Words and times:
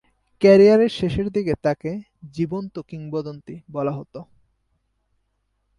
ক্যারিয়ারের 0.41 0.91
শেষের 0.91 1.27
দিকে 1.31 1.53
তাকে 1.61 1.91
"জীবন্ত 2.33 2.75
কিংবদন্তি" 2.89 3.55
বলা 3.71 3.91
হতো। 3.91 4.19